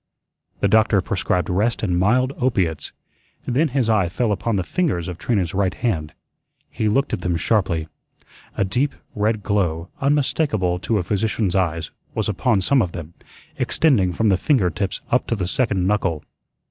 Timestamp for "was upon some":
12.15-12.81